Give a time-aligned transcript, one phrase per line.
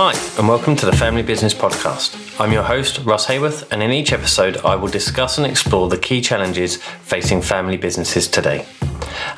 [0.00, 2.40] Hi, and welcome to the Family Business Podcast.
[2.40, 5.98] I'm your host, Russ Haworth, and in each episode, I will discuss and explore the
[5.98, 8.64] key challenges facing family businesses today.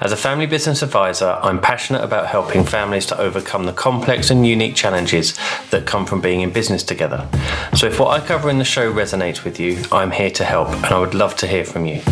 [0.00, 4.46] As a family business advisor, I'm passionate about helping families to overcome the complex and
[4.46, 5.38] unique challenges
[5.70, 7.28] that come from being in business together.
[7.74, 10.68] So, if what I cover in the show resonates with you, I'm here to help,
[10.68, 12.02] and I would love to hear from you.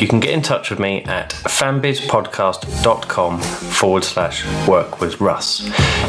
[0.00, 5.60] You can get in touch with me at fambizpodcast.com forward slash work with Russ.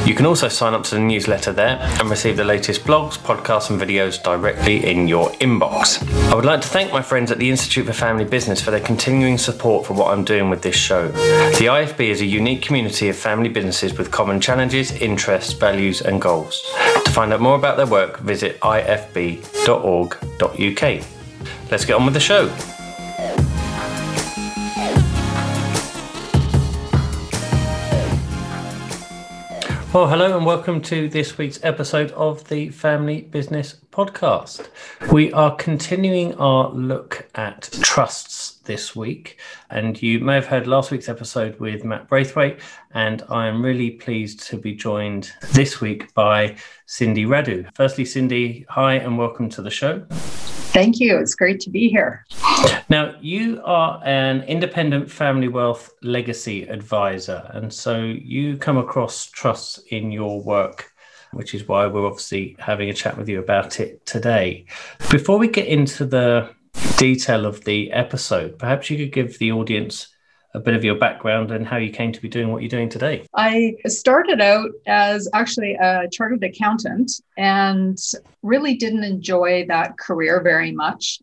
[0.07, 3.69] You can also sign up to the newsletter there and receive the latest blogs, podcasts,
[3.69, 6.01] and videos directly in your inbox.
[6.31, 8.79] I would like to thank my friends at the Institute for Family Business for their
[8.79, 11.00] continuing support for what I'm doing with this show.
[11.09, 16.21] The IFB is a unique community of family businesses with common challenges, interests, values, and
[16.21, 16.61] goals.
[17.05, 19.41] To find out more about their work, visit ifb.org.uk.
[21.71, 22.47] Let's get on with the show.
[29.93, 34.69] Well, hello and welcome to this week's episode of the Family Business Podcast.
[35.11, 40.91] We are continuing our look at trusts this week, and you may have heard last
[40.91, 42.59] week's episode with Matt Braithwaite,
[42.93, 47.67] and I am really pleased to be joined this week by Cindy Radu.
[47.75, 50.05] Firstly, Cindy, hi and welcome to the show.
[50.09, 51.17] Thank you.
[51.17, 52.25] It's great to be here.
[52.89, 59.79] Now, you are an independent family wealth legacy advisor, and so you come across trusts
[59.89, 60.91] in your work,
[61.33, 64.65] which is why we're obviously having a chat with you about it today.
[65.09, 66.51] Before we get into the
[67.01, 70.07] detail of the episode, perhaps you could give the audience
[70.53, 72.89] a bit of your background and how you came to be doing what you're doing
[72.89, 73.25] today.
[73.33, 77.97] I started out as actually a chartered accountant and
[78.43, 81.19] really didn't enjoy that career very much.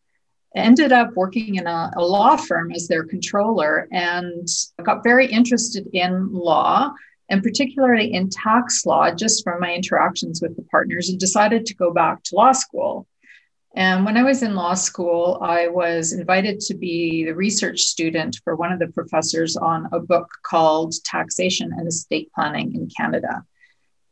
[0.56, 4.48] Ended up working in a, a law firm as their controller and
[4.82, 6.90] got very interested in law
[7.28, 11.74] and particularly in tax law just from my interactions with the partners and decided to
[11.74, 13.06] go back to law school.
[13.78, 18.40] And when I was in law school, I was invited to be the research student
[18.42, 23.44] for one of the professors on a book called Taxation and Estate Planning in Canada.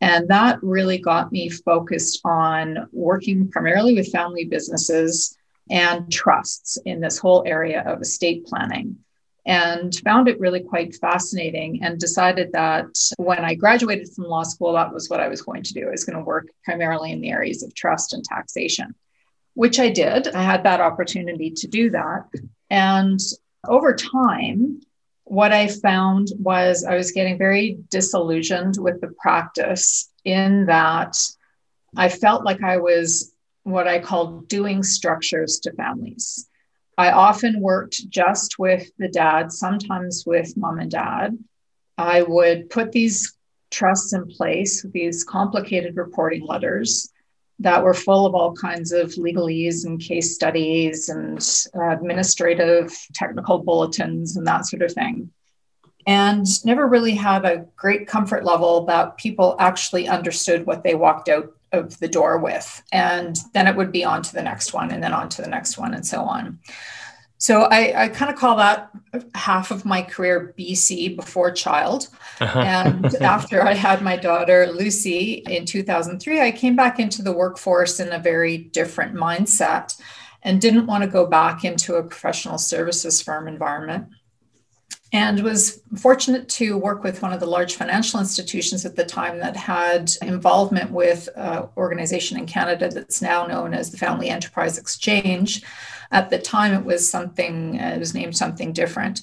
[0.00, 5.36] And that really got me focused on working primarily with family businesses
[5.68, 8.96] and trusts in this whole area of estate planning.
[9.46, 12.86] And found it really quite fascinating, and decided that
[13.16, 15.88] when I graduated from law school, that was what I was going to do.
[15.88, 18.94] I was going to work primarily in the areas of trust and taxation
[19.56, 20.28] which I did.
[20.28, 22.28] I had that opportunity to do that.
[22.68, 23.18] And
[23.66, 24.82] over time,
[25.24, 31.16] what I found was I was getting very disillusioned with the practice in that
[31.96, 36.46] I felt like I was what I called doing structures to families.
[36.98, 41.36] I often worked just with the dad, sometimes with mom and dad.
[41.96, 43.34] I would put these
[43.70, 47.10] trusts in place, these complicated reporting letters
[47.58, 51.38] that were full of all kinds of legalese and case studies and
[51.74, 55.30] administrative technical bulletins and that sort of thing.
[56.06, 61.28] And never really had a great comfort level that people actually understood what they walked
[61.28, 62.82] out of the door with.
[62.92, 65.48] And then it would be on to the next one and then on to the
[65.48, 66.60] next one and so on.
[67.38, 68.90] So I, I kind of call that
[69.34, 72.08] half of my career BC before child.
[72.40, 72.60] Uh-huh.
[72.60, 78.00] And after I had my daughter Lucy in 2003, I came back into the workforce
[78.00, 80.00] in a very different mindset
[80.42, 84.06] and didn't want to go back into a professional services firm environment.
[85.12, 89.38] And was fortunate to work with one of the large financial institutions at the time
[89.38, 94.78] that had involvement with an organization in Canada that's now known as the Family Enterprise
[94.78, 95.62] Exchange
[96.10, 99.22] at the time, it was something, uh, it was named something different.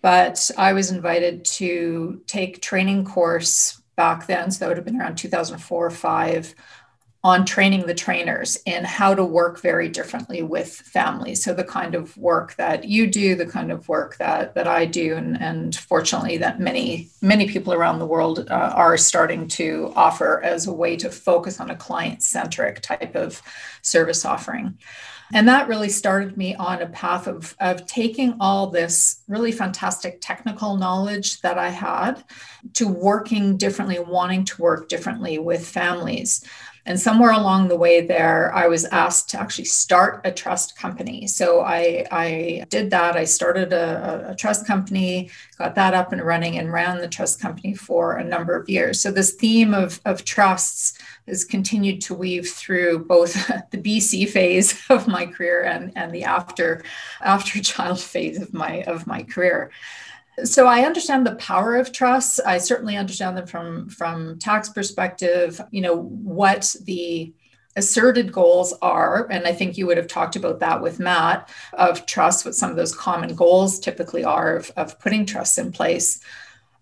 [0.00, 4.50] But I was invited to take training course back then.
[4.50, 6.54] So that would have been around 2004 or five
[7.28, 11.44] on training the trainers in how to work very differently with families.
[11.44, 14.86] So the kind of work that you do, the kind of work that that I
[14.86, 19.92] do, and, and fortunately that many many people around the world uh, are starting to
[19.94, 23.42] offer as a way to focus on a client centric type of
[23.82, 24.78] service offering.
[25.34, 30.22] And that really started me on a path of, of taking all this really fantastic
[30.22, 32.24] technical knowledge that I had
[32.74, 36.42] to working differently, wanting to work differently with families.
[36.88, 41.26] And somewhere along the way there, I was asked to actually start a trust company.
[41.26, 43.14] So I, I did that.
[43.14, 47.42] I started a, a, trust company, got that up and running, and ran the trust
[47.42, 49.02] company for a number of years.
[49.02, 53.34] So this theme of, of trusts has continued to weave through both
[53.70, 56.82] the BC phase of my career and, and the after
[57.20, 59.70] after child phase of my of my career.
[60.44, 62.38] So I understand the power of trusts.
[62.40, 65.60] I certainly understand them from from tax perspective.
[65.70, 67.32] You know what the
[67.76, 72.06] asserted goals are, and I think you would have talked about that with Matt of
[72.06, 72.44] trust.
[72.44, 76.20] What some of those common goals typically are of, of putting trusts in place.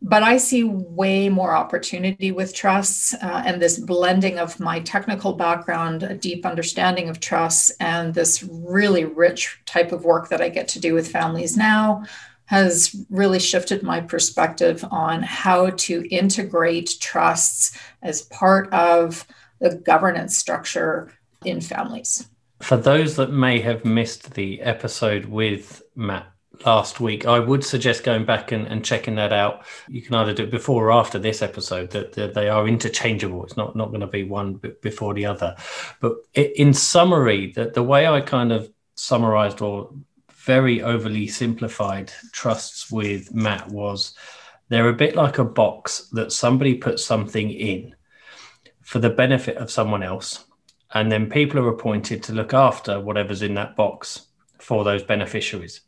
[0.02, 5.32] But I see way more opportunity with trusts uh, and this blending of my technical
[5.32, 10.50] background, a deep understanding of trusts, and this really rich type of work that I
[10.50, 12.05] get to do with families now
[12.46, 19.26] has really shifted my perspective on how to integrate trusts as part of
[19.60, 21.12] the governance structure
[21.44, 22.28] in families.
[22.60, 26.26] For those that may have missed the episode with Matt
[26.64, 29.64] last week, I would suggest going back and, and checking that out.
[29.88, 33.44] You can either do it before or after this episode, that, that they are interchangeable.
[33.44, 35.56] It's not, not going to be one before the other.
[36.00, 39.90] But in summary, that the way I kind of summarized or
[40.46, 44.14] very overly simplified trusts with Matt was
[44.69, 47.94] they're a bit like a box that somebody puts something in
[48.81, 50.44] for the benefit of someone else.
[50.94, 54.28] And then people are appointed to look after whatever's in that box
[54.58, 55.81] for those beneficiaries.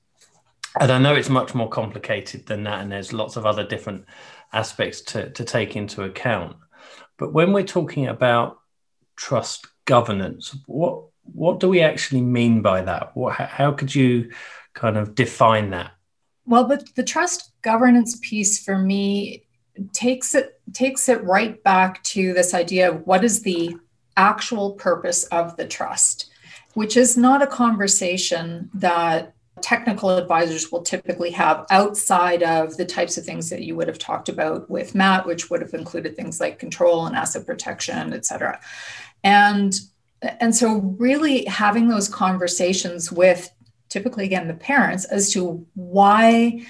[0.81, 4.05] And I know it's much more complicated than that, and there's lots of other different
[4.53, 6.57] aspects to, to take into account.
[7.17, 8.59] But when we're talking about
[9.17, 13.17] trust governance, what what do we actually mean by that?
[13.17, 14.31] What, how could you
[14.75, 15.93] kind of define that?
[16.47, 19.45] Well, the, the trust governance piece for me
[19.93, 23.77] takes it takes it right back to this idea of what is the
[24.17, 26.31] actual purpose of the trust,
[26.75, 33.19] which is not a conversation that technical advisors will typically have outside of the types
[33.19, 36.41] of things that you would have talked about with Matt, which would have included things
[36.41, 38.61] like control and asset protection, et cetera.
[39.25, 39.79] And
[40.23, 43.51] and so really having those conversations with
[43.89, 46.61] typically again the parents as to why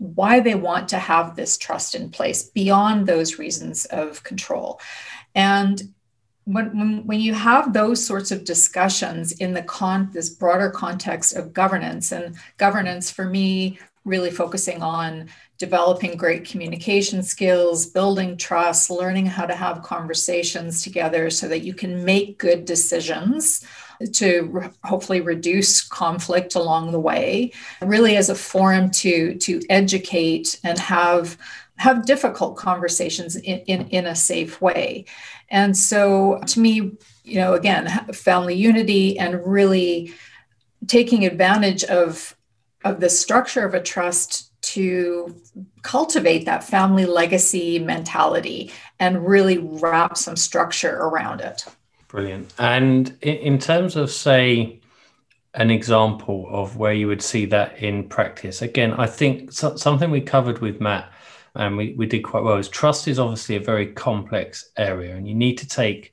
[0.00, 4.80] why they want to have this trust in place beyond those reasons of control.
[5.34, 5.92] And
[6.44, 11.36] when, when, when you have those sorts of discussions in the con this broader context
[11.36, 18.90] of governance and governance for me really focusing on developing great communication skills, building trust,
[18.90, 23.64] learning how to have conversations together so that you can make good decisions
[24.12, 27.52] to re- hopefully reduce conflict along the way
[27.82, 31.36] really as a forum to to educate and have
[31.76, 35.04] have difficult conversations in, in, in a safe way.
[35.50, 36.92] And so to me
[37.24, 40.14] you know again family unity and really
[40.86, 42.34] taking advantage of
[42.84, 45.34] of the structure of a trust to
[45.82, 51.64] cultivate that family legacy mentality and really wrap some structure around it.
[52.08, 52.52] Brilliant.
[52.58, 54.80] And in terms of, say,
[55.54, 60.20] an example of where you would see that in practice, again, I think something we
[60.20, 61.10] covered with Matt
[61.54, 65.26] and we, we did quite well is trust is obviously a very complex area and
[65.26, 66.12] you need to take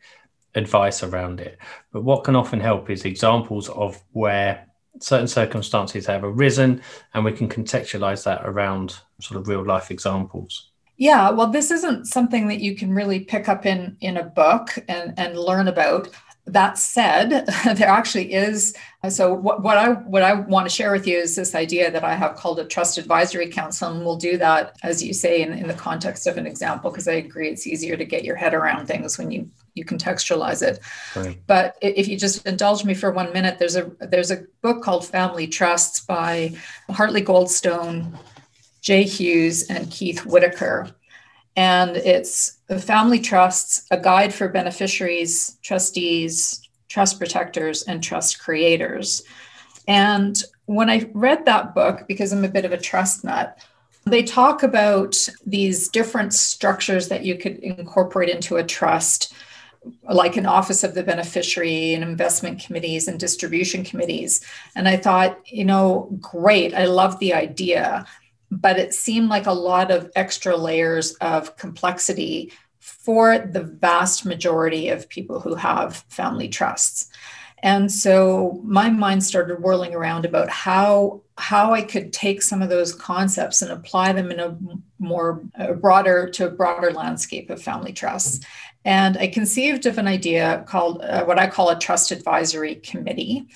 [0.55, 1.57] advice around it.
[1.91, 4.66] But what can often help is examples of where
[5.01, 6.81] certain circumstances have arisen
[7.13, 10.71] and we can contextualize that around sort of real life examples.
[10.97, 14.77] Yeah well this isn't something that you can really pick up in in a book
[14.87, 16.09] and and learn about.
[16.45, 17.29] That said
[17.75, 18.73] there actually is
[19.09, 22.03] so what, what i what i want to share with you is this idea that
[22.03, 25.53] i have called a trust advisory council and we'll do that as you say in,
[25.53, 28.53] in the context of an example because i agree it's easier to get your head
[28.53, 30.79] around things when you you contextualize it
[31.15, 31.39] right.
[31.47, 35.05] but if you just indulge me for one minute there's a there's a book called
[35.05, 36.51] family trusts by
[36.89, 38.17] hartley goldstone
[38.81, 40.89] jay hughes and keith whitaker
[41.57, 49.23] and it's family trusts, a guide for beneficiaries, trustees, trust protectors, and trust creators.
[49.87, 53.57] And when I read that book, because I'm a bit of a trust nut,
[54.05, 59.33] they talk about these different structures that you could incorporate into a trust,
[60.03, 64.43] like an office of the beneficiary and investment committees and distribution committees.
[64.75, 68.05] And I thought, you know, great, I love the idea
[68.51, 74.89] but it seemed like a lot of extra layers of complexity for the vast majority
[74.89, 77.09] of people who have family trusts.
[77.63, 82.69] And so my mind started whirling around about how how I could take some of
[82.69, 84.57] those concepts and apply them in a
[84.99, 88.45] more a broader to a broader landscape of family trusts.
[88.87, 93.47] And I conceived of an idea called uh, what I call a trust advisory committee.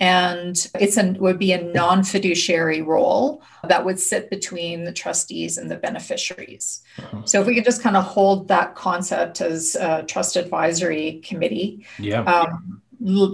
[0.00, 5.70] And it's an would be a non-fiduciary role that would sit between the trustees and
[5.70, 6.82] the beneficiaries.
[6.98, 7.24] Uh-huh.
[7.24, 11.84] so if we could just kind of hold that concept as a trust advisory committee
[11.98, 12.22] yeah.
[12.22, 12.80] um,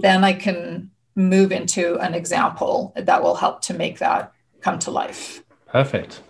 [0.01, 4.91] then i can move into an example that will help to make that come to
[4.91, 5.43] life.
[5.65, 6.21] Perfect.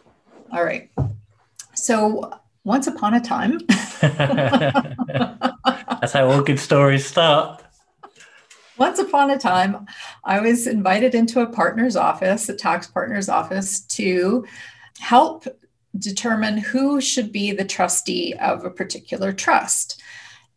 [0.52, 0.90] All right.
[1.76, 2.32] So
[2.68, 3.60] once upon a time.
[6.02, 7.64] That's how all good stories start.
[8.78, 9.88] Once upon a time,
[10.26, 14.46] I was invited into a partner's office, a tax partner's office, to
[15.00, 15.48] help
[15.98, 20.02] determine who should be the trustee of a particular trust.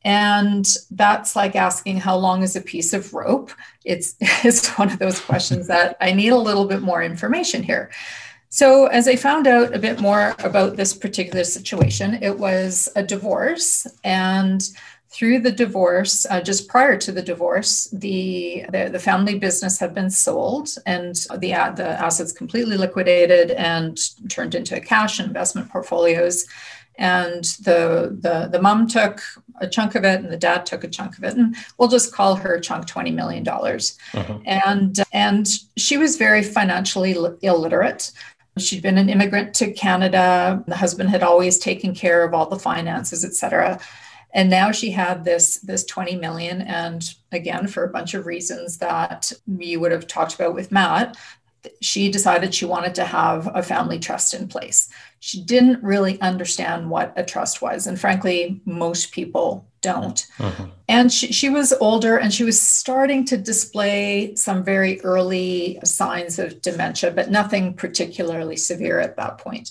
[0.03, 3.53] And that's like asking how long is a piece of rope?
[3.85, 7.91] It's, it's one of those questions that I need a little bit more information here.
[8.53, 13.03] So, as I found out a bit more about this particular situation, it was a
[13.03, 13.87] divorce.
[14.03, 14.61] And
[15.09, 19.95] through the divorce, uh, just prior to the divorce, the, the, the family business had
[19.95, 26.45] been sold and the, the assets completely liquidated and turned into cash and investment portfolios.
[26.99, 29.23] And the, the, the mom took
[29.61, 31.37] a chunk of it and the dad took a chunk of it.
[31.37, 33.47] And we'll just call her chunk $20 million.
[33.49, 34.39] Uh-huh.
[34.45, 38.13] And, and she was very financially illiterate.
[38.59, 40.63] She'd been an immigrant to Canada.
[40.67, 43.81] The husband had always taken care of all the finances, et cetera.
[44.33, 46.63] And now she had this this 20 million.
[46.63, 51.17] And again for a bunch of reasons that you would have talked about with matt
[51.81, 54.89] she decided she wanted to have a family trust in place.
[55.21, 57.87] She didn't really understand what a trust was.
[57.87, 60.67] And frankly most people don't uh-huh.
[60.89, 66.39] and she, she was older and she was starting to display some very early signs
[66.39, 69.71] of dementia but nothing particularly severe at that point.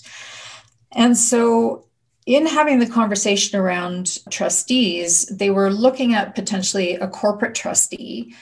[0.92, 1.84] and so
[2.26, 8.34] in having the conversation around trustees, they were looking at potentially a corporate trustee.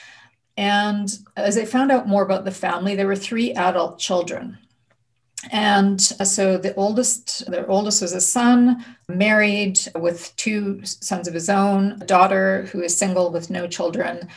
[0.56, 4.58] And as I found out more about the family, there were three adult children.
[5.50, 11.49] And so the oldest, the oldest was a son, married with two sons of his
[11.49, 14.28] own, a daughter who is single with no children,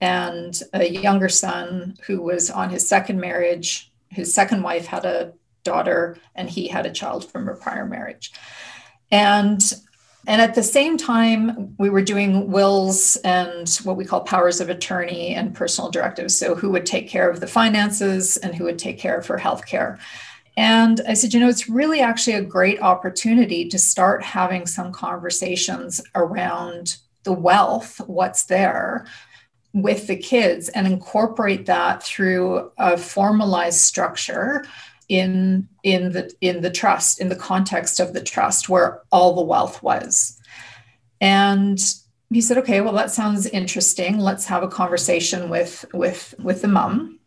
[0.00, 3.90] and a younger son who was on his second marriage.
[4.10, 5.32] His second wife had a
[5.64, 8.32] daughter, and he had a child from a prior marriage.
[9.10, 9.62] And
[10.26, 14.68] and at the same time, we were doing wills and what we call powers of
[14.68, 16.38] attorney and personal directives.
[16.38, 19.38] So, who would take care of the finances and who would take care of her
[19.38, 19.98] health care.
[20.60, 24.92] And I said, you know, it's really actually a great opportunity to start having some
[24.92, 29.06] conversations around the wealth, what's there
[29.72, 34.66] with the kids, and incorporate that through a formalized structure
[35.08, 39.40] in in the in the trust in the context of the trust where all the
[39.40, 40.38] wealth was.
[41.22, 41.80] And
[42.28, 44.18] he said okay well that sounds interesting.
[44.18, 47.19] Let's have a conversation with with with the mom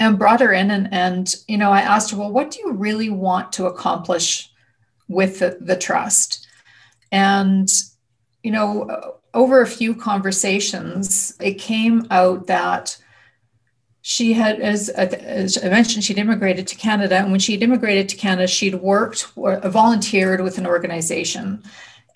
[0.00, 2.72] and brought her in and and you know i asked her well what do you
[2.72, 4.50] really want to accomplish
[5.08, 6.48] with the, the trust
[7.12, 7.70] and
[8.42, 12.96] you know over a few conversations it came out that
[14.02, 17.16] she had, as, as I mentioned, she'd immigrated to Canada.
[17.16, 21.62] And when she'd immigrated to Canada, she'd worked, or volunteered with an organization.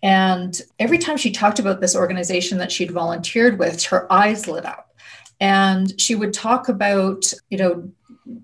[0.03, 4.65] And every time she talked about this organization that she'd volunteered with, her eyes lit
[4.65, 4.84] up.
[5.45, 7.91] And she would talk about, you know,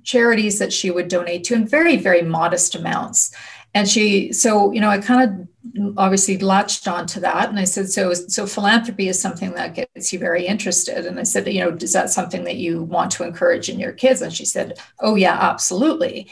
[0.02, 3.34] charities that she would donate to in very, very modest amounts.
[3.72, 7.48] And she so you know i kind of obviously latched onto that.
[7.48, 11.06] And i said so so philanthropy is something that gets you very interested.
[11.06, 13.92] And i said you know is that something that you want to encourage in your
[13.92, 14.20] kids?
[14.20, 16.30] And she said oh yeah absolutely.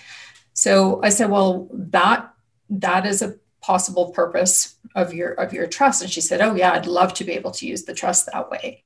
[0.52, 2.28] So i said well that
[2.68, 6.02] that is a possible purpose of your of your trust.
[6.02, 8.50] And she said oh yeah i'd love to be able to use the trust that
[8.50, 8.84] way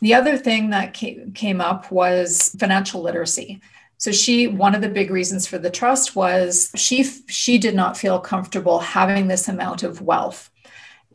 [0.00, 3.60] the other thing that came, up was financial literacy
[3.98, 7.98] so she one of the big reasons for the trust was she she did not
[7.98, 10.50] feel comfortable having this amount of wealth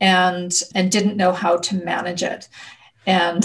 [0.00, 2.48] and and didn't know how to manage it.
[3.06, 3.44] And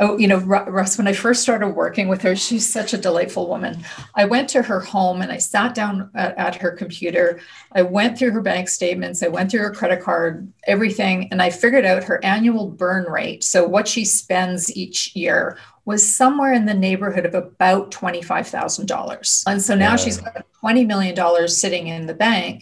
[0.00, 3.48] oh, you know, Russ, when I first started working with her, she's such a delightful
[3.48, 3.84] woman.
[4.14, 7.40] I went to her home and I sat down at, at, her computer.
[7.72, 11.50] I went through her bank statements, I went through her credit card, everything, and I
[11.50, 13.44] figured out her annual burn rate.
[13.44, 19.42] So, what she spends each year was somewhere in the neighborhood of about $25,000.
[19.46, 19.96] And so now yeah.
[19.96, 22.60] she's got $20 million sitting in the bank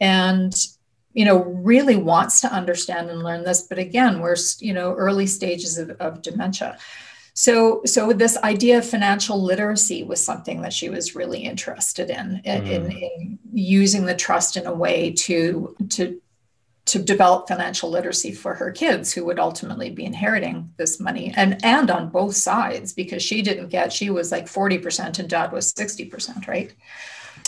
[0.00, 0.52] and
[1.14, 5.26] you know really wants to understand and learn this but again we're you know early
[5.26, 6.76] stages of, of dementia
[7.32, 12.40] so so this idea of financial literacy was something that she was really interested in,
[12.44, 12.66] mm.
[12.66, 16.20] in, in using the trust in a way to to
[16.86, 21.64] to develop financial literacy for her kids who would ultimately be inheriting this money and
[21.64, 25.72] and on both sides because she didn't get she was like 40% and dad was
[25.72, 26.72] 60% right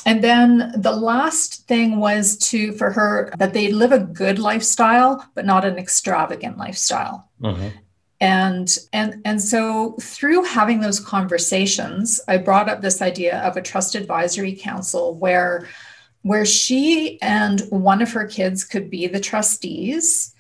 [0.07, 5.29] and then the last thing was to for her that they live a good lifestyle
[5.35, 7.69] but not an extravagant lifestyle mm-hmm.
[8.21, 13.63] and and and so through having those conversations i brought up this idea of a
[13.63, 15.69] trust advisory council where
[16.23, 20.35] where she and one of her kids could be the trustees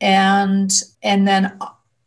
[0.00, 1.58] and and then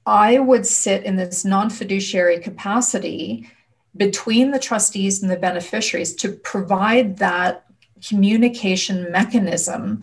[0.05, 3.49] i would sit in this non-fiduciary capacity
[3.97, 7.65] between the trustees and the beneficiaries to provide that
[8.07, 10.01] communication mechanism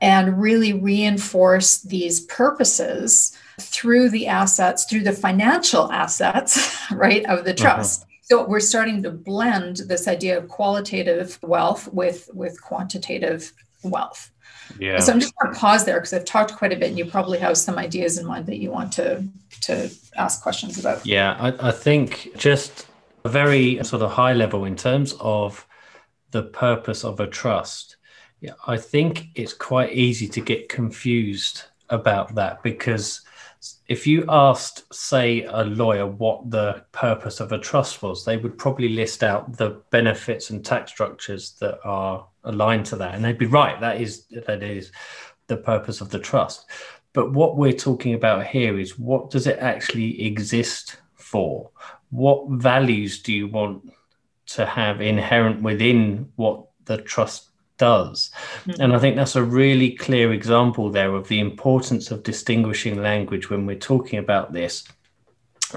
[0.00, 7.50] and really reinforce these purposes through the assets, through the financial assets, right, of the
[7.50, 7.74] uh-huh.
[7.74, 8.02] trust.
[8.02, 8.08] Uh-huh.
[8.22, 13.52] So we're starting to blend this idea of qualitative wealth with with quantitative
[13.82, 14.30] wealth.
[14.78, 14.98] Yeah.
[15.00, 17.06] So I'm just going to pause there because I've talked quite a bit, and you
[17.06, 19.24] probably have some ideas in mind that you want to
[19.62, 21.06] to ask questions about.
[21.06, 22.87] Yeah, I, I think just a
[23.28, 25.66] very sort of high level in terms of
[26.30, 27.96] the purpose of a trust.
[28.40, 33.22] Yeah, I think it's quite easy to get confused about that because
[33.88, 38.56] if you asked, say, a lawyer what the purpose of a trust was, they would
[38.56, 43.38] probably list out the benefits and tax structures that are aligned to that, and they'd
[43.38, 43.80] be right.
[43.80, 44.92] That is that is
[45.48, 46.66] the purpose of the trust.
[47.12, 51.70] But what we're talking about here is what does it actually exist for?
[52.10, 53.92] What values do you want
[54.46, 57.48] to have inherent within what the trust
[57.78, 58.30] does.
[58.64, 58.82] Mm-hmm.
[58.82, 63.48] And I think that's a really clear example there of the importance of distinguishing language
[63.48, 64.84] when we're talking about this.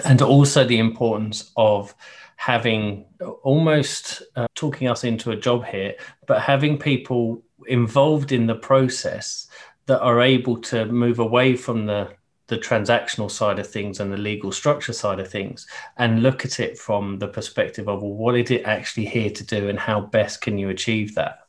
[0.05, 1.93] And also the importance of
[2.35, 3.05] having
[3.43, 5.95] almost uh, talking us into a job here,
[6.27, 9.47] but having people involved in the process
[9.85, 12.09] that are able to move away from the
[12.51, 15.65] the transactional side of things and the legal structure side of things
[15.98, 19.43] and look at it from the perspective of well, what is it actually here to
[19.43, 21.39] do and how best can you achieve that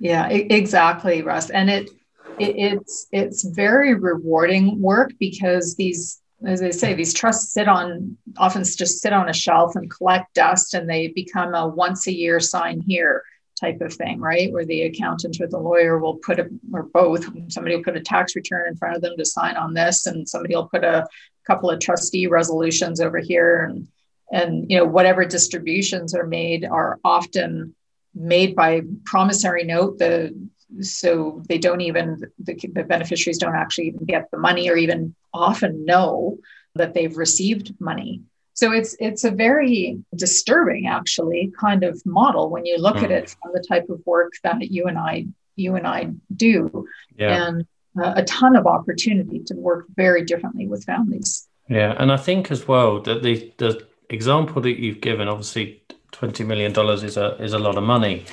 [0.00, 1.50] yeah, exactly, Russ.
[1.50, 1.90] And it,
[2.38, 8.16] it it's it's very rewarding work because these as I say, these trusts sit on
[8.38, 12.14] often just sit on a shelf and collect dust, and they become a once a
[12.14, 13.22] year sign here
[13.60, 14.52] type of thing, right?
[14.52, 17.24] Where the accountant or the lawyer will put a or both.
[17.52, 20.28] Somebody will put a tax return in front of them to sign on this, and
[20.28, 21.06] somebody will put a
[21.46, 23.88] couple of trustee resolutions over here, and
[24.32, 27.74] and you know whatever distributions are made are often
[28.14, 30.34] made by promissory note the
[30.80, 35.14] so they don't even the, the, beneficiaries don't actually even get the money or even
[35.34, 36.38] often know
[36.74, 38.22] that they've received money
[38.60, 43.04] so it's it's a very disturbing actually kind of model when you look mm.
[43.04, 46.00] at it from the type of work that you and i you and i
[46.36, 47.46] do yeah.
[47.46, 47.66] and
[48.00, 52.50] uh, a ton of opportunity to work very differently with families yeah and i think
[52.50, 53.72] as well that the the
[54.10, 58.24] example that you've given obviously twenty million dollars is a is a lot of money,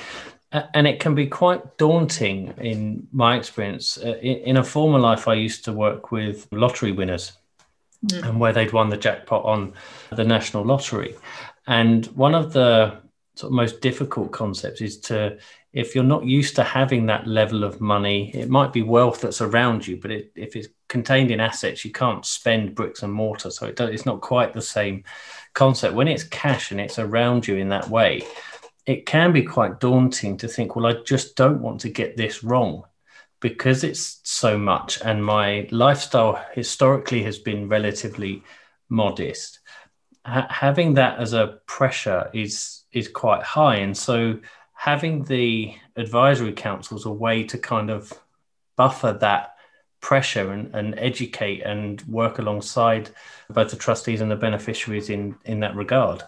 [0.74, 3.98] and it can be quite daunting in my experience.
[3.98, 7.32] Uh, in, a former life, I used to work with lottery winners,
[8.06, 8.22] mm.
[8.28, 9.72] and where they'd won the jackpot on
[10.10, 11.14] the national lottery,
[11.66, 12.98] and one of the
[13.34, 15.38] sort of most difficult concepts is to
[15.72, 19.40] if you're not used to having that level of money, it might be wealth that's
[19.40, 23.50] around you, but it, if it's contained in assets, you can't spend bricks and mortar.
[23.50, 25.04] So it it's not quite the same
[25.52, 25.94] concept.
[25.94, 28.22] When it's cash and it's around you in that way,
[28.86, 32.42] it can be quite daunting to think, well, I just don't want to get this
[32.42, 32.84] wrong
[33.40, 35.00] because it's so much.
[35.02, 38.42] And my lifestyle historically has been relatively
[38.88, 39.60] modest.
[40.24, 43.76] having that as a pressure is is quite high.
[43.76, 44.38] And so
[44.74, 48.12] having the advisory councils a way to kind of
[48.76, 49.54] buffer that
[50.00, 53.10] pressure and, and educate and work alongside
[53.50, 56.22] both the trustees and the beneficiaries in in that regard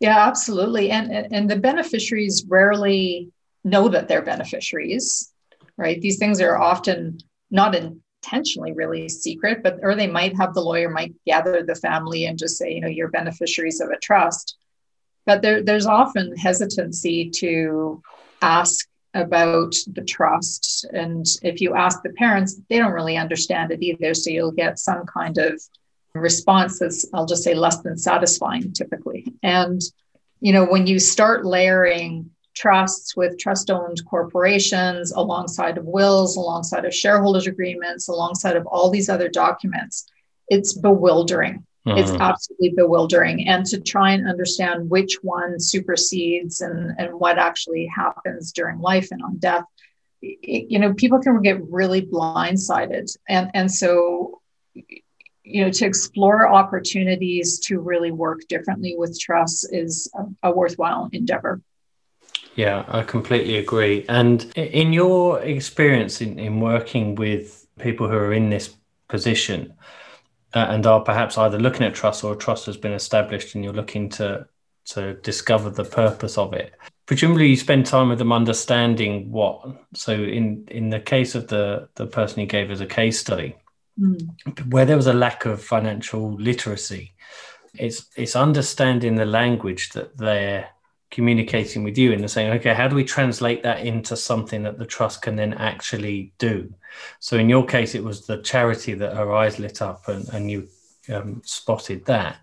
[0.00, 3.30] yeah absolutely and and the beneficiaries rarely
[3.62, 5.32] know that they're beneficiaries
[5.76, 7.18] right these things are often
[7.50, 12.24] not intentionally really secret but or they might have the lawyer might gather the family
[12.24, 14.56] and just say you know you're beneficiaries of a trust
[15.26, 18.02] but there, there's often hesitancy to
[18.42, 20.86] ask about the trust.
[20.92, 24.12] And if you ask the parents, they don't really understand it either.
[24.12, 25.60] So you'll get some kind of
[26.14, 29.32] response that's, I'll just say, less than satisfying typically.
[29.42, 29.80] And,
[30.40, 36.84] you know, when you start layering trusts with trust owned corporations alongside of wills, alongside
[36.84, 40.06] of shareholders agreements, alongside of all these other documents,
[40.48, 41.98] it's bewildering Mm-hmm.
[41.98, 43.46] It's absolutely bewildering.
[43.48, 49.08] And to try and understand which one supersedes and, and what actually happens during life
[49.10, 49.64] and on death,
[50.22, 53.14] it, you know, people can get really blindsided.
[53.28, 54.40] And, and so,
[54.72, 61.10] you know, to explore opportunities to really work differently with trusts is a, a worthwhile
[61.12, 61.60] endeavor.
[62.56, 64.04] Yeah, I completely agree.
[64.08, 68.74] And in your experience in, in working with people who are in this
[69.08, 69.74] position,
[70.54, 73.64] uh, and are perhaps either looking at trust or a trust has been established and
[73.64, 74.46] you're looking to
[74.86, 76.74] to discover the purpose of it
[77.06, 79.64] presumably you spend time with them understanding what
[79.94, 83.56] so in in the case of the the person you gave as a case study
[83.98, 84.72] mm.
[84.72, 87.12] where there was a lack of financial literacy
[87.74, 90.68] it's it's understanding the language that they're
[91.10, 94.86] communicating with you and saying okay how do we translate that into something that the
[94.86, 96.72] trust can then actually do
[97.20, 100.50] so in your case it was the charity that her eyes lit up and, and
[100.50, 100.68] you
[101.12, 102.36] um, spotted that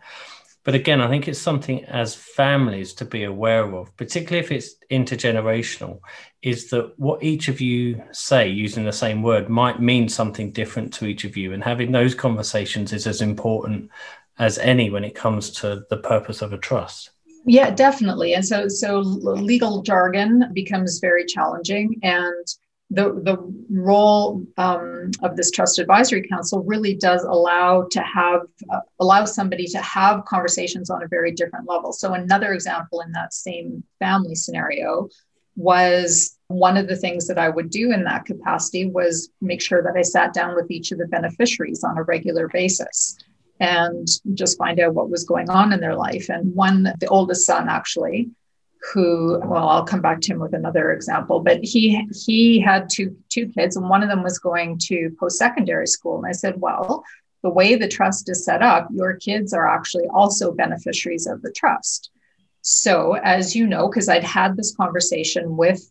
[0.63, 4.75] but again, I think it's something as families to be aware of, particularly if it's
[4.91, 6.01] intergenerational,
[6.43, 10.93] is that what each of you say using the same word might mean something different
[10.93, 11.53] to each of you.
[11.53, 13.89] And having those conversations is as important
[14.37, 17.09] as any when it comes to the purpose of a trust.
[17.45, 18.33] Yeah, definitely.
[18.33, 21.99] And so so legal jargon becomes very challenging.
[22.03, 22.47] And
[22.93, 23.37] the, the
[23.69, 29.65] role um, of this trust advisory council really does allow to have uh, allow somebody
[29.67, 31.93] to have conversations on a very different level.
[31.93, 35.07] So another example in that same family scenario
[35.55, 39.83] was one of the things that i would do in that capacity was make sure
[39.83, 43.17] that i sat down with each of the beneficiaries on a regular basis
[43.61, 46.29] and just find out what was going on in their life.
[46.29, 48.29] And one the oldest son actually
[48.91, 53.15] who well i'll come back to him with another example but he he had two
[53.29, 56.17] two kids and one of them was going to post-secondary school.
[56.17, 57.03] And i said well
[57.43, 61.51] the way the trust is set up your kids are actually also beneficiaries of the
[61.51, 62.09] trust.
[62.61, 65.87] So as you know because i'd had this conversation with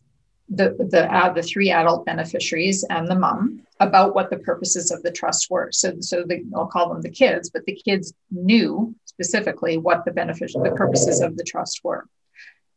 [0.53, 5.01] the the uh, the three adult beneficiaries and the mom about what the purposes of
[5.01, 8.93] the trust were so so the, i'll call them the kids but the kids knew
[9.05, 12.05] specifically what the beneficial the purposes of the trust were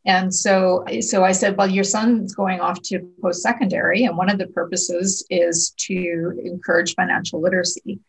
[0.07, 4.29] and so, so I said, well, your son's going off to post secondary, and one
[4.29, 8.01] of the purposes is to encourage financial literacy.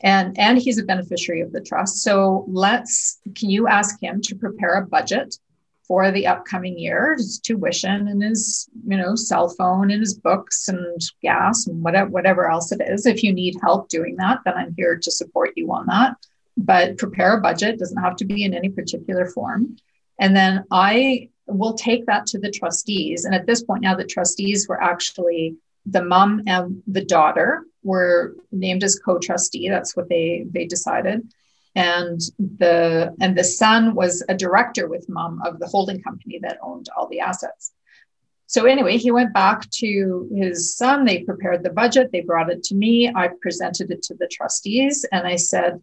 [0.00, 1.98] And, and he's a beneficiary of the trust.
[2.02, 5.36] So let's, can you ask him to prepare a budget
[5.86, 10.68] for the upcoming year, his tuition and his, you know, cell phone and his books
[10.68, 13.06] and gas and whatever, whatever else it is.
[13.06, 16.16] If you need help doing that, then I'm here to support you on that.
[16.56, 19.76] But prepare a budget, doesn't have to be in any particular form
[20.18, 23.24] and then I will take that to the trustees.
[23.24, 28.34] And at this point now, the trustees were actually the mom and the daughter were
[28.50, 29.68] named as co-trustee.
[29.68, 31.32] That's what they they decided.
[31.76, 36.58] And the and the son was a director with mom of the holding company that
[36.62, 37.72] owned all the assets.
[38.48, 41.04] So anyway, he went back to his son.
[41.04, 42.10] They prepared the budget.
[42.10, 43.12] They brought it to me.
[43.14, 45.82] I presented it to the trustees, and I said,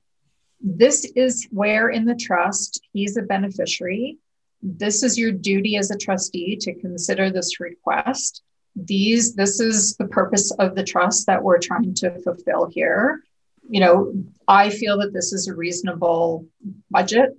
[0.60, 4.18] "This is where in the trust he's a beneficiary
[4.64, 8.42] this is your duty as a trustee to consider this request.
[8.76, 13.22] These, this is the purpose of the trust that we're trying to fulfill here.
[13.70, 14.14] You know,
[14.48, 16.46] I feel that this is a reasonable
[16.92, 17.32] budget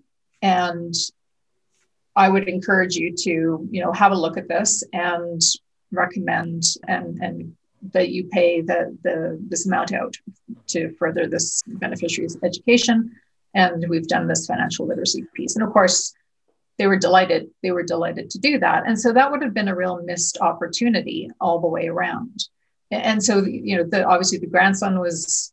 [0.43, 0.95] and
[2.17, 5.41] I would encourage you to, you know, have a look at this and
[5.93, 7.57] recommend and and
[7.93, 10.17] that you pay the, the this amount out
[10.69, 13.15] to further this beneficiary's education.
[13.55, 15.55] And we've done this financial literacy piece.
[15.55, 16.15] And of course,
[16.79, 19.69] they were delighted they were delighted to do that and so that would have been
[19.69, 22.49] a real missed opportunity all the way around
[22.91, 25.53] and so you know the obviously the grandson was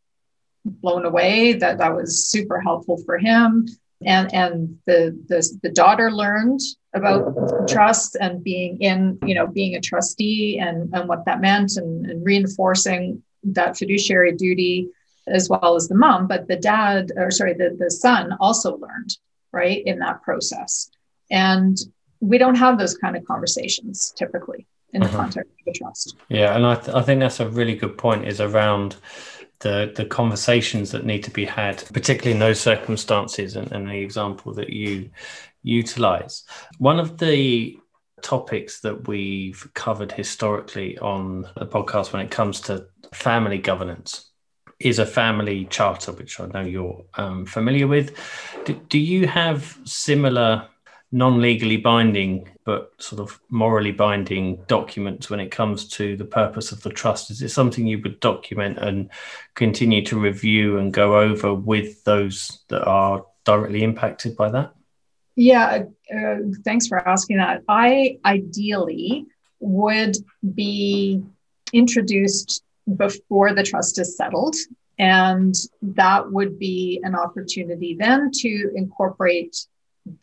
[0.65, 3.67] blown away that that was super helpful for him
[4.05, 6.59] and and the the, the daughter learned
[6.93, 11.77] about trust and being in you know being a trustee and and what that meant
[11.77, 14.87] and, and reinforcing that fiduciary duty
[15.27, 19.17] as well as the mom but the dad or sorry the, the son also learned
[19.51, 20.89] right in that process
[21.29, 21.79] and
[22.19, 25.17] we don't have those kind of conversations typically in the uh-huh.
[25.17, 26.15] context of a trust.
[26.29, 28.97] Yeah, and I, th- I think that's a really good point is around
[29.61, 33.99] the the conversations that need to be had, particularly in those circumstances and, and the
[33.99, 35.09] example that you
[35.63, 36.43] utilize.
[36.77, 37.77] One of the
[38.21, 44.29] topics that we've covered historically on the podcast when it comes to family governance
[44.79, 48.15] is a family charter, which I know you're um, familiar with.
[48.65, 50.67] Do, do you have similar
[51.11, 56.81] non-legally binding but sort of morally binding documents when it comes to the purpose of
[56.83, 57.31] the trust?
[57.31, 59.09] Is it something you would document and
[59.55, 64.73] continue to review and go over with those that are directly impacted by that?
[65.35, 65.83] Yeah
[66.15, 67.63] uh, thanks for asking that.
[67.67, 69.25] I ideally
[69.59, 70.17] would
[70.53, 71.23] be
[71.73, 72.63] introduced
[72.97, 74.55] before the trust is settled
[74.99, 79.65] and that would be an opportunity then to incorporate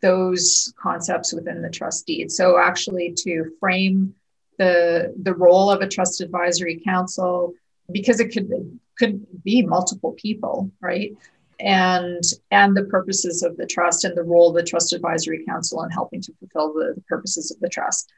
[0.01, 2.31] those concepts within the trust deed.
[2.31, 4.13] So actually to frame
[4.57, 7.53] the the role of a trust advisory council
[7.91, 8.49] because it could
[8.97, 11.15] could be multiple people, right?
[11.59, 15.83] And and the purposes of the trust and the role of the trust advisory council
[15.83, 18.11] in helping to fulfill the, the purposes of the trust.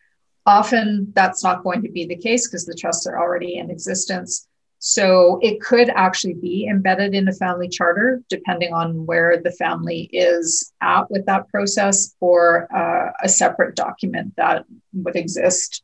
[0.46, 4.48] often that's not going to be the case because the trusts are already in existence.
[4.84, 10.10] So it could actually be embedded in a family charter, depending on where the family
[10.12, 15.84] is at with that process, or uh, a separate document that would exist.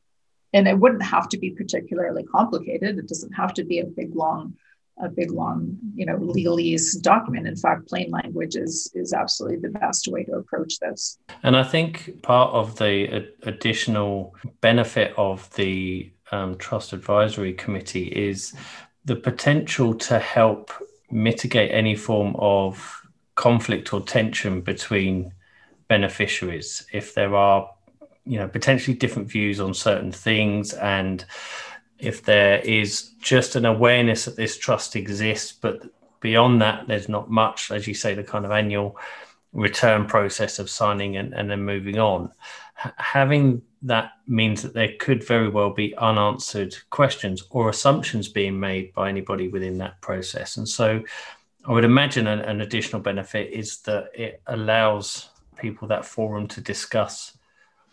[0.51, 2.97] And it wouldn't have to be particularly complicated.
[2.97, 4.55] It doesn't have to be a big long
[4.99, 9.69] a big long you know legalese document in fact plain language is is absolutely the
[9.77, 16.11] best way to approach this and i think part of the additional benefit of the
[16.31, 18.53] um, trust advisory committee is
[19.05, 20.71] the potential to help
[21.09, 23.01] mitigate any form of
[23.35, 25.31] conflict or tension between
[25.87, 27.69] beneficiaries if there are
[28.25, 31.23] you know potentially different views on certain things and
[31.99, 35.81] if there is just an awareness that this trust exists, but
[36.19, 38.97] beyond that, there's not much, as you say, the kind of annual
[39.53, 42.31] return process of signing and, and then moving on.
[42.85, 48.59] H- having that means that there could very well be unanswered questions or assumptions being
[48.59, 50.57] made by anybody within that process.
[50.57, 51.03] And so
[51.65, 56.61] I would imagine an, an additional benefit is that it allows people that forum to
[56.61, 57.37] discuss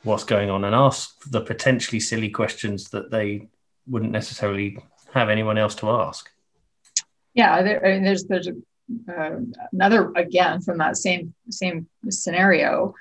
[0.02, 3.48] what's going on and ask the potentially silly questions that they
[3.86, 4.78] wouldn't necessarily
[5.12, 6.30] have anyone else to ask.
[7.34, 8.54] Yeah, there, I mean, there's there's a,
[9.12, 9.40] uh,
[9.72, 12.94] another again from that same same scenario,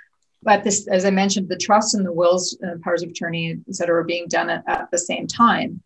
[0.43, 3.75] but this, as I mentioned, the trusts and the wills, uh, powers of attorney, et
[3.75, 5.81] cetera, are being done at, at the same time,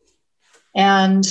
[0.75, 1.23] and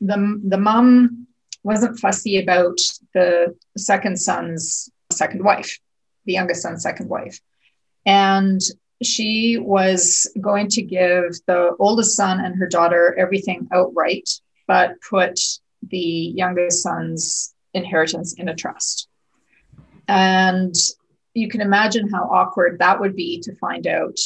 [0.00, 1.26] the the mom
[1.62, 2.78] wasn't fussy about
[3.14, 5.78] the second son's second wife,
[6.26, 7.40] the youngest son's second wife,
[8.06, 8.60] and
[9.02, 14.28] she was going to give the oldest son and her daughter everything outright,
[14.66, 15.38] but put
[15.90, 19.08] the youngest son's inheritance in a trust.
[20.08, 20.74] And
[21.34, 24.18] you can imagine how awkward that would be to find out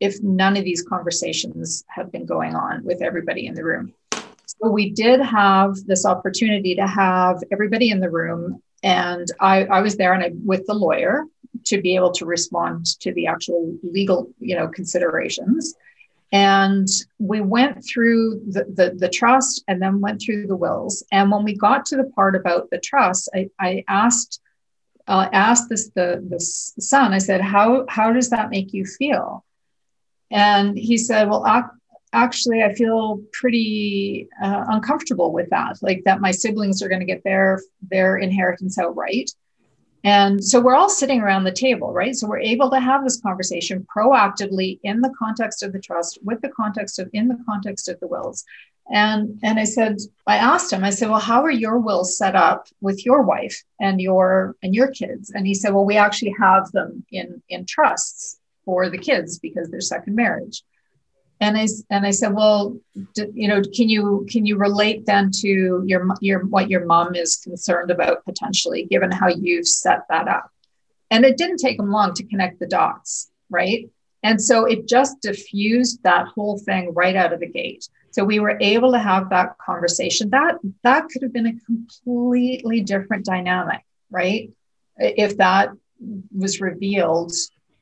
[0.00, 3.94] if none of these conversations have been going on with everybody in the room.
[4.12, 8.62] So we did have this opportunity to have everybody in the room.
[8.82, 11.24] And I, I was there and I, with the lawyer
[11.64, 15.74] to be able to respond to the actual legal, you know, considerations.
[16.32, 21.04] And we went through the, the, the, trust and then went through the wills.
[21.12, 24.40] And when we got to the part about the trust, I, I asked
[25.08, 27.12] uh, asked this the the son.
[27.12, 29.44] I said, "How how does that make you feel?"
[30.30, 31.70] And he said, "Well, ac-
[32.12, 35.78] actually, I feel pretty uh, uncomfortable with that.
[35.82, 39.30] Like that, my siblings are going to get their their inheritance outright."
[40.04, 42.14] And so we're all sitting around the table, right?
[42.14, 46.40] So we're able to have this conversation proactively in the context of the trust, with
[46.42, 48.44] the context of in the context of the wills.
[48.92, 52.36] And and I said, I asked him, I said, well, how are your wills set
[52.36, 55.30] up with your wife and your and your kids?
[55.30, 59.68] And he said, well, we actually have them in in trusts for the kids because
[59.70, 60.62] they're second marriage
[61.40, 62.78] and I and I said, well,
[63.14, 67.14] do, you know, can you can you relate then to your your what your mom
[67.14, 70.50] is concerned about potentially, given how you've set that up?
[71.10, 73.88] And it didn't take them long to connect the dots, right?
[74.22, 77.86] And so it just diffused that whole thing right out of the gate.
[78.16, 80.30] So we were able to have that conversation.
[80.30, 84.50] That that could have been a completely different dynamic, right?
[84.96, 85.72] If that
[86.34, 87.32] was revealed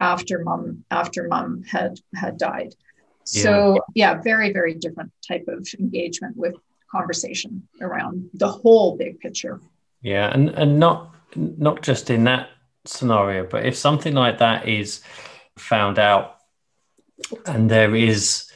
[0.01, 2.75] after mom after mom had had died.
[3.23, 4.15] So yeah.
[4.15, 6.57] yeah, very, very different type of engagement with
[6.91, 9.61] conversation around the whole big picture.
[10.03, 12.49] Yeah, and and not not just in that
[12.85, 15.01] scenario, but if something like that is
[15.57, 16.39] found out
[17.47, 18.51] and there is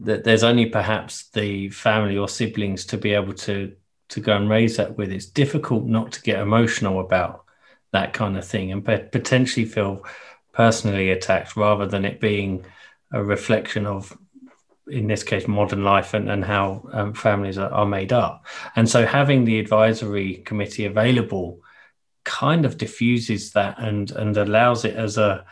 [0.00, 3.72] that there's only perhaps the family or siblings to be able to
[4.08, 5.10] to go and raise that with.
[5.10, 7.44] It's difficult not to get emotional about
[7.92, 10.04] that kind of thing and potentially feel
[10.52, 12.64] personally attacked rather than it being
[13.12, 14.16] a reflection of
[14.88, 18.44] in this case modern life and, and how um, families are, are, made up.
[18.76, 21.60] And so having the advisory committee available
[22.24, 25.44] kind of diffuses that and and allows it as a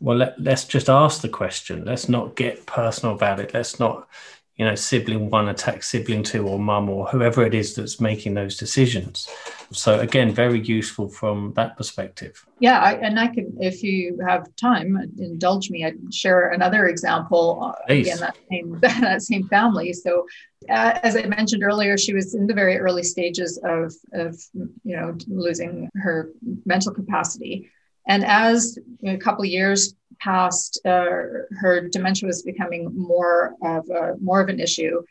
[0.00, 1.84] well let, let's just ask the question.
[1.84, 3.54] Let's not get personal about it.
[3.54, 4.08] Let's not
[4.56, 8.34] you know sibling one attack sibling two or mum or whoever it is that's making
[8.34, 9.28] those decisions.
[9.72, 12.44] So again very useful from that perspective.
[12.60, 17.62] Yeah I, and i can if you have time indulge me i'd share another example
[17.62, 18.06] uh, Please.
[18.06, 19.92] again that same that same family.
[19.92, 20.26] So
[20.70, 24.40] uh, as i mentioned earlier she was in the very early stages of of
[24.84, 26.30] you know losing her
[26.64, 27.70] mental capacity
[28.06, 34.14] and as a couple of years passed, uh, her dementia was becoming more of a,
[34.20, 35.02] more of an issue,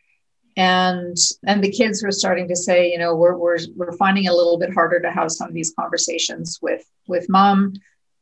[0.58, 4.32] and and the kids were starting to say, you know, we're we're we're finding it
[4.32, 7.74] a little bit harder to have some of these conversations with with mom.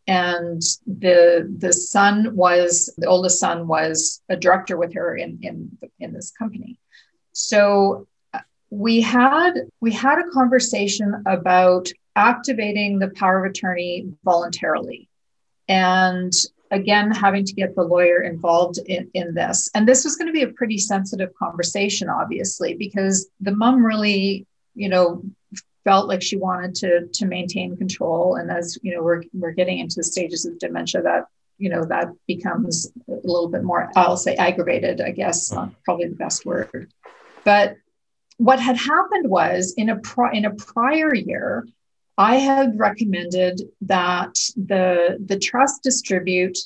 [0.07, 5.77] and the the son was the oldest son was a director with her in in
[5.99, 6.77] in this company
[7.31, 15.09] so uh, we had we had a conversation about activating the power of attorney voluntarily.
[15.67, 16.33] And
[16.73, 19.69] again having to get the lawyer involved in, in this.
[19.75, 24.45] And this was going to be a pretty sensitive conversation obviously because the mom really
[24.75, 25.23] you know
[25.83, 28.35] felt like she wanted to to maintain control.
[28.35, 31.85] And as you know we're we're getting into the stages of dementia that you know
[31.85, 35.53] that becomes a little bit more i'll say aggravated i guess
[35.85, 36.91] probably the best word.
[37.43, 37.77] But
[38.37, 41.67] what had happened was in a pri- in a prior year
[42.17, 46.57] i had recommended that the the trust distribute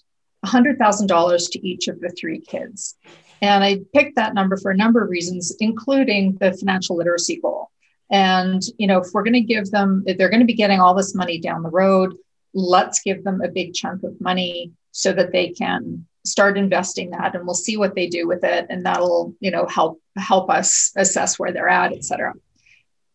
[0.45, 2.95] $100000 to each of the three kids.
[3.41, 7.71] And i picked that number for a number of reasons including the financial literacy goal.
[8.09, 10.79] And, you know, if we're going to give them, if they're going to be getting
[10.79, 12.15] all this money down the road,
[12.53, 17.35] let's give them a big chunk of money so that they can start investing that
[17.35, 20.91] and we'll see what they do with it and that'll you know help help us
[20.97, 22.33] assess where they're at et cetera.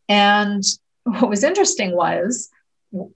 [0.08, 0.62] And
[1.04, 2.50] what was interesting was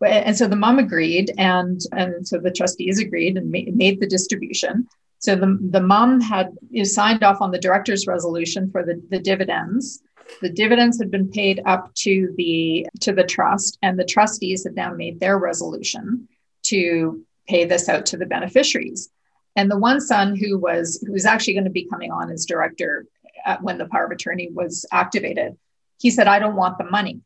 [0.04, 4.06] and so the mom agreed and and so the trustees agreed and made, made the
[4.06, 4.86] distribution.
[5.18, 10.02] So the, the mom had signed off on the director's resolution for the, the dividends.
[10.40, 14.74] The dividends had been paid up to the to the trust and the trustees had
[14.74, 16.28] now made their resolution
[16.64, 19.10] to pay this out to the beneficiaries.
[19.56, 22.46] And the one son who was who was actually going to be coming on as
[22.46, 23.06] director
[23.44, 25.56] uh, when the power of attorney was activated
[25.98, 27.20] he said i don't want the money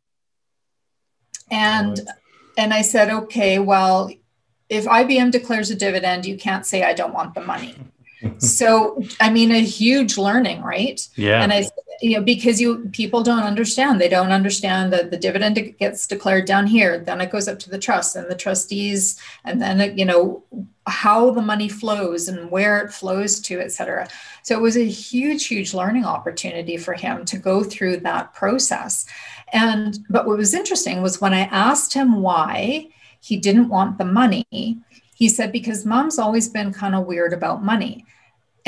[1.50, 2.16] and right.
[2.56, 4.10] and i said okay well
[4.68, 7.74] if ibm declares a dividend you can't say i don't want the money.
[8.36, 11.00] So i mean a huge learning right?
[11.16, 11.42] Yeah.
[11.42, 11.66] And i
[12.00, 14.00] you know because you people don't understand.
[14.00, 17.70] They don't understand that the dividend gets declared down here then it goes up to
[17.70, 20.42] the trust and the trustees and then it, you know
[20.86, 24.08] how the money flows and where it flows to et cetera.
[24.42, 29.06] So it was a huge huge learning opportunity for him to go through that process.
[29.52, 32.88] And but what was interesting was when i asked him why
[33.20, 34.46] he didn't want the money
[35.14, 38.06] he said because mom's always been kind of weird about money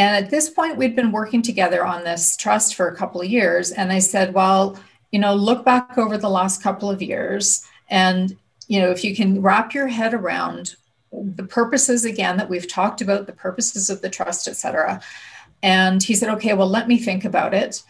[0.03, 3.29] and at this point, we'd been working together on this trust for a couple of
[3.29, 3.71] years.
[3.71, 4.77] And I said, well,
[5.13, 7.65] you know, look back over the last couple of years.
[7.89, 8.37] And,
[8.67, 10.75] you know, if you can wrap your head around
[11.13, 15.01] the purposes again that we've talked about, the purposes of the trust, et cetera.
[15.63, 17.83] And he said, okay, well, let me think about it.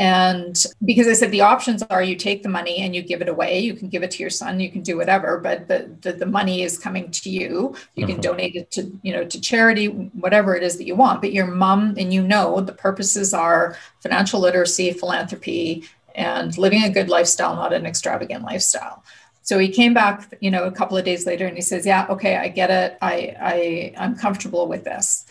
[0.00, 3.28] And because I said the options are you take the money and you give it
[3.28, 6.14] away, you can give it to your son, you can do whatever, but the, the,
[6.14, 7.74] the money is coming to you.
[7.96, 8.22] You can mm-hmm.
[8.22, 11.20] donate it to, you know, to charity, whatever it is that you want.
[11.20, 15.84] But your mom and you know the purposes are financial literacy, philanthropy,
[16.14, 19.04] and living a good lifestyle, not an extravagant lifestyle.
[19.42, 22.06] So he came back, you know, a couple of days later and he says, Yeah,
[22.08, 22.96] okay, I get it.
[23.02, 25.26] I I I'm comfortable with this.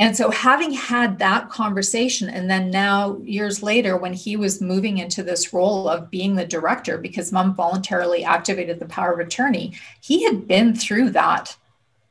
[0.00, 4.98] And so, having had that conversation, and then now years later, when he was moving
[4.98, 9.74] into this role of being the director, because mom voluntarily activated the power of attorney,
[10.00, 11.56] he had been through that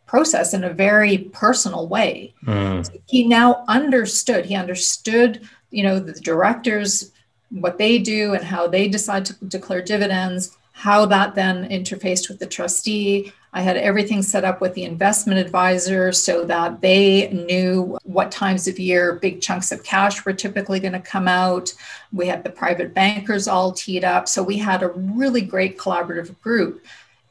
[0.06, 2.34] process in a very personal way.
[2.46, 2.86] Mm.
[2.86, 7.12] So he now understood, he understood, you know, the directors,
[7.50, 12.40] what they do and how they decide to declare dividends, how that then interfaced with
[12.40, 18.00] the trustee, I had everything set up with the investment advisor so that they knew
[18.04, 21.72] what times of year big chunks of cash were typically going to come out.
[22.12, 24.28] We had the private bankers all teed up.
[24.28, 26.84] So we had a really great collaborative group.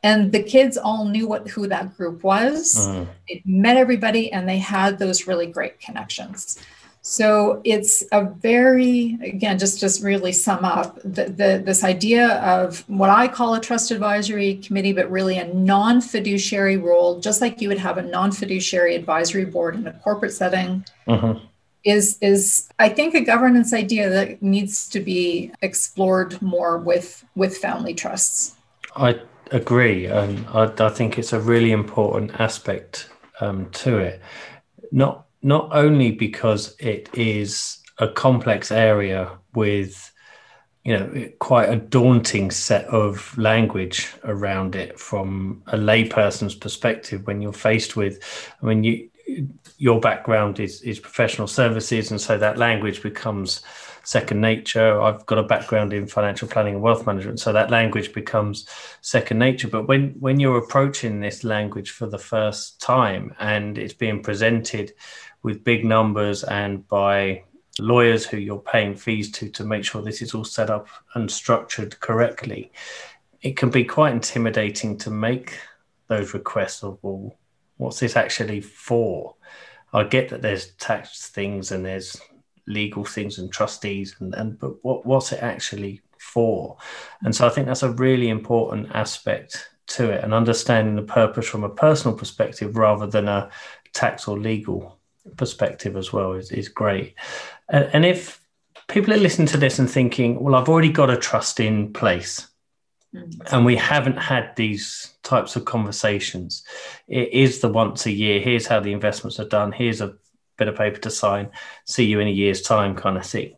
[0.04, 2.87] And the kids all knew what who that group was.
[2.87, 3.04] Uh-huh.
[3.26, 6.58] It met everybody and they had those really great connections.
[7.04, 12.88] So it's a very, again, just just really sum up the, the, this idea of
[12.88, 17.68] what I call a trust advisory committee, but really a non-fiduciary role, just like you
[17.68, 20.84] would have a non-fiduciary advisory board in a corporate setting.
[21.08, 21.40] Uh-huh.
[21.84, 27.58] Is is I think a governance idea that needs to be explored more with with
[27.58, 28.54] family trusts.
[28.94, 33.10] I agree, and I, I think it's a really important aspect
[33.40, 34.22] um, to it.
[34.92, 40.12] Not not only because it is a complex area with
[40.84, 47.40] you know quite a daunting set of language around it from a layperson's perspective when
[47.40, 49.08] you're faced with i mean you
[49.78, 53.62] your background is is professional services and so that language becomes
[54.04, 55.00] second nature.
[55.00, 58.68] I've got a background in financial planning and wealth management so that language becomes
[59.00, 59.68] second nature.
[59.68, 64.92] But when when you're approaching this language for the first time and it's being presented
[65.42, 67.44] with big numbers and by
[67.78, 71.30] lawyers who you're paying fees to to make sure this is all set up and
[71.30, 72.72] structured correctly,
[73.40, 75.58] it can be quite intimidating to make
[76.08, 77.35] those requests of, well,
[77.83, 79.35] what's this actually for?
[79.92, 82.20] I get that there's tax things and there's
[82.66, 86.76] legal things and trustees and, and but what, what's it actually for?
[87.22, 91.46] And so I think that's a really important aspect to it and understanding the purpose
[91.46, 93.50] from a personal perspective rather than a
[93.92, 94.98] tax or legal
[95.37, 97.14] perspective as well is, is great.
[97.68, 98.40] And, and if
[98.88, 102.46] people are listening to this and thinking, well, I've already got a trust in place
[103.15, 103.52] mm.
[103.52, 106.65] and we haven't had these types of conversations.
[107.08, 110.15] It is the once a year, here's how the investments are done, here's a
[110.58, 111.50] bit of paper to sign,
[111.85, 113.56] see you in a year's time kind of thing.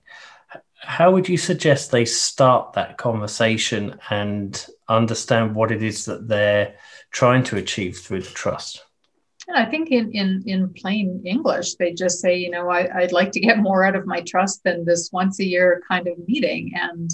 [0.76, 6.74] How would you suggest they start that conversation and understand what it is that they're
[7.10, 8.84] trying to achieve through the trust?
[9.52, 13.32] I think in, in, in plain English, they just say, you know, I, I'd like
[13.32, 16.72] to get more out of my trust than this once a year kind of meeting.
[16.74, 17.10] And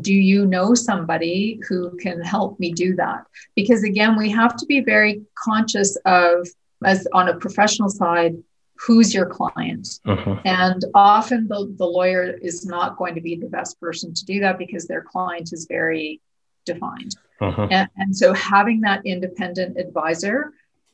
[0.00, 3.26] do you know somebody who can help me do that?
[3.54, 6.48] Because again, we have to be very conscious of,
[6.84, 8.36] as on a professional side,
[8.76, 10.00] who's your client.
[10.04, 10.36] Uh-huh.
[10.44, 14.40] And often the, the lawyer is not going to be the best person to do
[14.40, 16.20] that because their client is very
[16.66, 17.16] defined.
[17.40, 17.68] Uh-huh.
[17.70, 20.52] And, and so having that independent advisor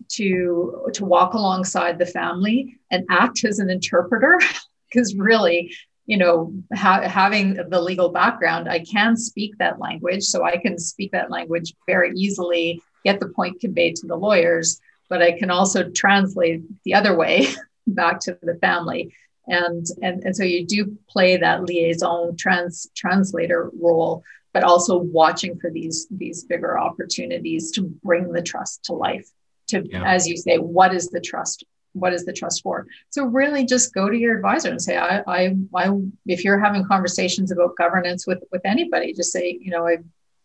[0.09, 4.40] to to walk alongside the family and act as an interpreter
[4.88, 5.72] because really
[6.07, 10.78] you know ha- having the legal background i can speak that language so i can
[10.78, 15.51] speak that language very easily get the point conveyed to the lawyers but i can
[15.51, 17.46] also translate the other way
[17.86, 19.12] back to the family
[19.48, 24.22] and and, and so you do play that liaison trans translator role
[24.53, 29.28] but also watching for these these bigger opportunities to bring the trust to life
[29.68, 30.03] to yeah.
[30.05, 32.86] as you say what is the trust what is the trust for?
[33.11, 35.91] So really just go to your advisor and say I, I i
[36.26, 39.99] if you're having conversations about governance with with anybody just say you know i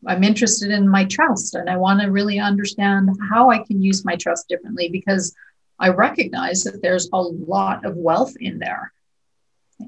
[0.07, 4.05] i'm interested in my trust and i want to really understand how i can use
[4.05, 5.33] my trust differently because
[5.79, 8.91] i recognize that there's a lot of wealth in there.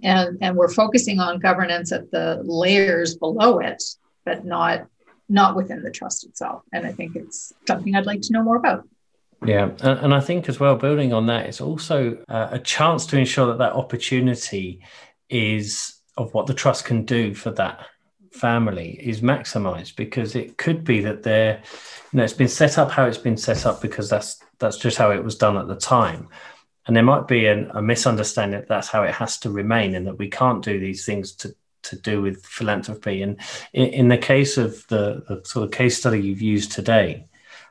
[0.04, 3.82] And and we're focusing on governance at the layers below it
[4.26, 4.88] but not
[5.30, 6.64] not within the trust itself.
[6.74, 8.88] And i think it's something i'd like to know more about
[9.46, 13.06] yeah, and, and I think as well, building on that, it's also uh, a chance
[13.08, 14.82] to ensure that that opportunity
[15.30, 17.86] is of what the trust can do for that
[18.32, 21.62] family is maximized because it could be that they're
[22.12, 24.98] you know it's been set up how it's been set up because that's that's just
[24.98, 26.28] how it was done at the time.
[26.86, 30.08] And there might be an, a misunderstanding that that's how it has to remain and
[30.08, 33.22] that we can't do these things to to do with philanthropy.
[33.22, 33.40] And
[33.74, 37.26] in, in the case of the, the sort of case study you've used today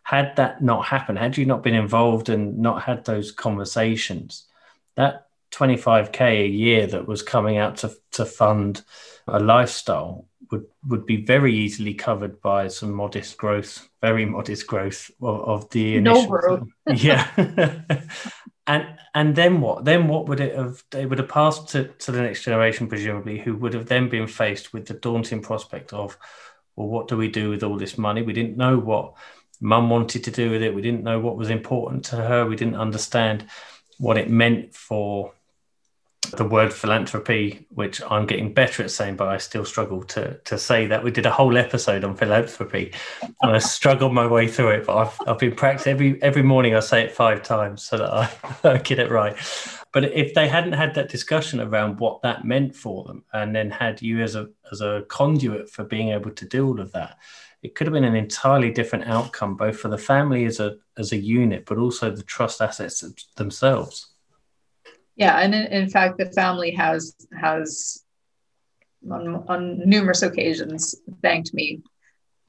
[0.06, 4.46] had that not happened, had you not been involved and not had those conversations,
[4.94, 8.84] that 25k a year that was coming out to, to fund
[9.26, 15.10] a lifestyle would would be very easily covered by some modest growth, very modest growth
[15.20, 16.22] of, of the initial.
[16.22, 16.68] No growth.
[16.94, 17.28] yeah.
[18.68, 19.84] and and then what?
[19.84, 20.84] Then what would it have?
[20.92, 24.28] They would have passed to, to the next generation, presumably, who would have then been
[24.28, 26.16] faced with the daunting prospect of,
[26.76, 28.22] well, what do we do with all this money?
[28.22, 29.14] We didn't know what
[29.60, 30.74] mum wanted to do with it.
[30.74, 32.46] We didn't know what was important to her.
[32.46, 33.46] We didn't understand
[33.98, 35.32] what it meant for
[36.32, 40.58] the word philanthropy, which I'm getting better at saying, but I still struggle to to
[40.58, 41.04] say that.
[41.04, 42.92] We did a whole episode on philanthropy,
[43.42, 44.86] and I struggled my way through it.
[44.86, 46.74] But I've I've been practicing every every morning.
[46.74, 48.30] I say it five times so that I,
[48.64, 49.36] I get it right.
[49.92, 53.70] But if they hadn't had that discussion around what that meant for them, and then
[53.70, 57.18] had you as a as a conduit for being able to do all of that,
[57.66, 61.10] it could have been an entirely different outcome, both for the family as a as
[61.10, 63.04] a unit, but also the trust assets
[63.34, 64.12] themselves.
[65.16, 68.04] Yeah, and in, in fact, the family has has
[69.10, 71.82] on, on numerous occasions thanked me,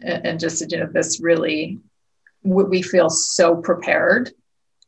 [0.02, 1.80] and just you know this really
[2.44, 4.32] we feel so prepared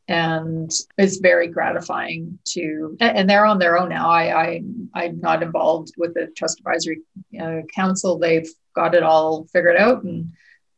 [0.06, 4.62] and it's very gratifying to and they're on their own now i, I
[4.94, 7.02] i'm not involved with the trust advisory
[7.38, 10.32] uh, council they've got it all figured out and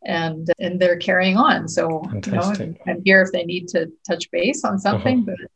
[0.05, 1.69] and and they're carrying on.
[1.69, 2.55] So you know,
[2.87, 5.37] I'm here if they need to touch base on something, uh-huh.
[5.39, 5.51] but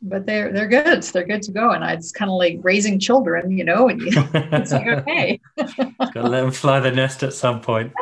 [0.00, 1.02] but they're they're good.
[1.02, 1.70] They're good to go.
[1.70, 5.40] And I, it's kind of like raising children, you know, and you, it's like okay.
[5.56, 7.92] Gotta let them fly the nest at some point.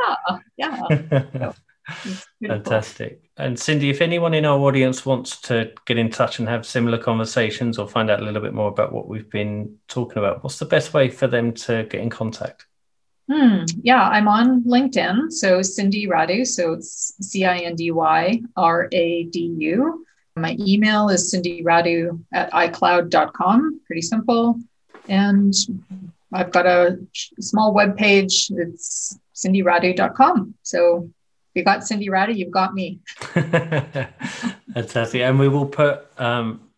[0.57, 1.53] Yeah, yeah.
[2.03, 3.31] So, Fantastic.
[3.37, 6.99] And Cindy, if anyone in our audience wants to get in touch and have similar
[6.99, 10.59] conversations or find out a little bit more about what we've been talking about, what's
[10.59, 12.67] the best way for them to get in contact?
[13.31, 13.65] Hmm.
[13.83, 15.33] Yeah, I'm on LinkedIn.
[15.33, 16.47] So Cindy Radu.
[16.47, 20.07] So it's C I N D Y R A D U.
[20.37, 23.81] My email is cindyradu at icloud.com.
[23.87, 24.61] Pretty simple.
[25.09, 25.55] And
[26.33, 26.99] I've got a
[27.41, 28.51] small web page.
[28.51, 30.55] It's cindyradu.com.
[30.63, 31.11] So
[31.55, 33.01] you got Cindy Radu, you've got me.
[33.17, 35.23] Fantastic.
[35.23, 36.69] And we will put um,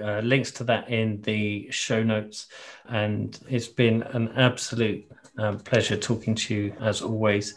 [0.00, 2.46] uh, links to that in the show notes.
[2.88, 7.54] And it's been an absolute um, pleasure talking to you as always.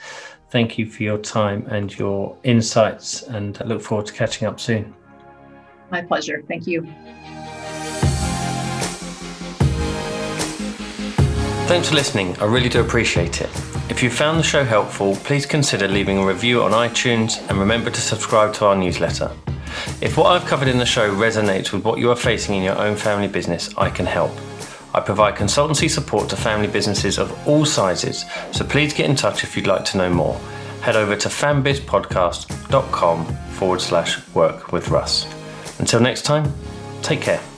[0.49, 4.59] Thank you for your time and your insights, and I look forward to catching up
[4.59, 4.93] soon.
[5.89, 6.43] My pleasure.
[6.47, 6.87] Thank you.
[11.67, 12.35] Thanks for listening.
[12.37, 13.49] I really do appreciate it.
[13.89, 17.89] If you found the show helpful, please consider leaving a review on iTunes and remember
[17.89, 19.31] to subscribe to our newsletter.
[20.01, 22.77] If what I've covered in the show resonates with what you are facing in your
[22.77, 24.31] own family business, I can help.
[24.93, 29.43] I provide consultancy support to family businesses of all sizes, so please get in touch
[29.43, 30.35] if you'd like to know more.
[30.81, 35.27] Head over to fambizpodcast.com forward slash work with Russ.
[35.79, 36.51] Until next time,
[37.01, 37.50] take care.